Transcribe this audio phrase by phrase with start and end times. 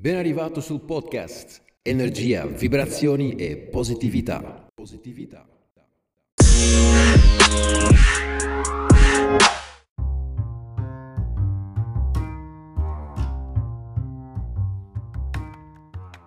[0.00, 4.66] Ben arrivato sul podcast Energia, vibrazioni e positività.
[4.74, 5.46] Positività.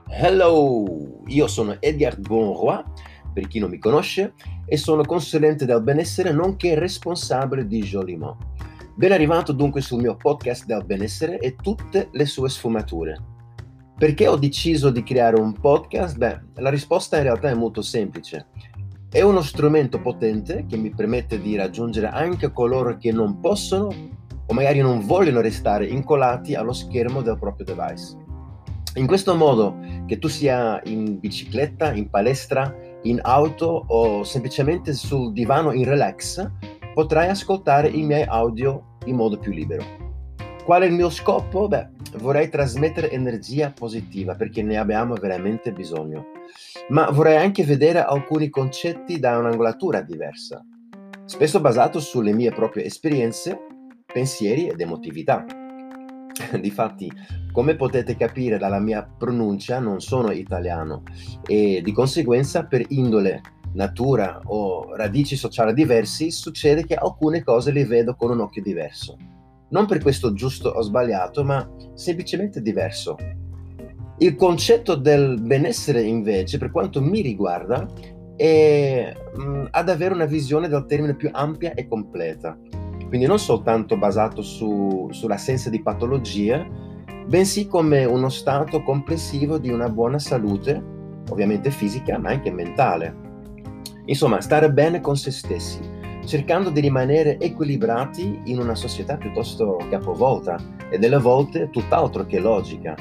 [0.10, 2.84] Hello, io sono Edgar Bonroy,
[3.34, 4.34] per chi non mi conosce,
[4.68, 8.38] e sono consulente del benessere nonché responsabile di Joliment.
[8.96, 13.34] Ben arrivato dunque sul mio podcast del benessere e tutte le sue sfumature.
[13.98, 16.17] Perché ho deciso di creare un podcast?
[16.17, 18.48] Beh, la risposta in realtà è molto semplice.
[19.09, 23.88] È uno strumento potente che mi permette di raggiungere anche coloro che non possono
[24.48, 28.17] o magari non vogliono restare incollati allo schermo del proprio device.
[28.95, 35.31] In questo modo, che tu sia in bicicletta, in palestra, in auto o semplicemente sul
[35.31, 36.45] divano in relax,
[36.94, 40.05] potrai ascoltare i miei audio in modo più libero.
[40.66, 41.68] Qual è il mio scopo?
[41.68, 46.30] Beh, vorrei trasmettere energia positiva perché ne abbiamo veramente bisogno,
[46.90, 50.66] ma vorrei anche vedere alcuni concetti da un'angolatura diversa,
[51.26, 53.59] spesso basato sulle mie proprie esperienze,
[54.12, 55.45] pensieri ed emotività.
[56.59, 57.11] Difatti,
[57.52, 61.04] come potete capire dalla mia pronuncia, non sono italiano
[61.45, 63.42] e di conseguenza per indole,
[63.73, 69.34] natura o radici sociali diversi succede che alcune cose le vedo con un occhio diverso
[69.69, 73.16] non per questo giusto o sbagliato, ma semplicemente diverso.
[74.17, 77.86] Il concetto del benessere, invece, per quanto mi riguarda,
[78.36, 82.58] è mh, ad avere una visione del termine più ampia e completa.
[83.08, 86.66] Quindi non soltanto basato su, sull'assenza di patologie,
[87.27, 90.81] bensì come uno stato complessivo di una buona salute,
[91.30, 93.23] ovviamente fisica, ma anche mentale.
[94.05, 95.80] Insomma, stare bene con se stessi,
[96.26, 100.58] cercando di rimanere equilibrati in una società piuttosto capovolta
[100.90, 102.95] e delle volte tutt'altro che logica.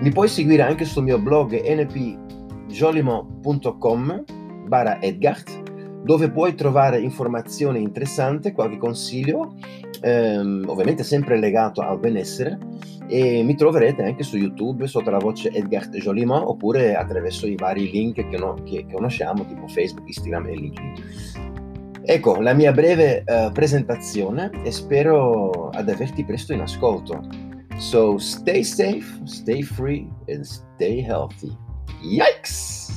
[0.00, 1.60] Mi puoi seguire anche sul mio blog
[2.68, 4.24] npjolimo.com
[4.66, 5.66] barra Edgard
[6.02, 9.56] dove puoi trovare informazioni interessanti, qualche consiglio,
[10.00, 12.58] ehm, ovviamente sempre legato al benessere
[13.08, 17.90] e mi troverete anche su YouTube sotto la voce Edgar Jolimont oppure attraverso i vari
[17.90, 21.67] link che, no, che, conosciamo tipo Facebook, Instagram e LinkedIn.
[22.10, 27.20] Ecco la mia breve uh, presentazione e spero ad averti presto in ascolto.
[27.76, 31.54] So stay safe, stay free and stay healthy.
[32.00, 32.87] Yikes!